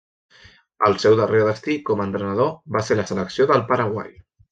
El 0.87 0.95
seu 1.03 1.17
darrer 1.19 1.41
destí 1.47 1.75
com 1.89 2.01
a 2.03 2.07
entrenador 2.09 2.49
va 2.79 2.83
ser 2.87 2.97
la 3.01 3.05
selecció 3.11 3.47
del 3.53 3.63
Paraguai. 3.69 4.09